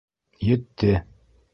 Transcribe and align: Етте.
Етте. 0.55 0.91